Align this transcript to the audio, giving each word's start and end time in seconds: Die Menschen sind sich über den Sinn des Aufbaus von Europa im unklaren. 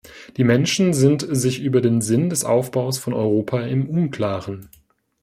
Die 0.35 0.43
Menschen 0.43 0.95
sind 0.95 1.23
sich 1.29 1.61
über 1.61 1.79
den 1.79 2.01
Sinn 2.01 2.31
des 2.31 2.43
Aufbaus 2.43 2.97
von 2.97 3.13
Europa 3.13 3.61
im 3.61 3.87
unklaren. 3.87 4.67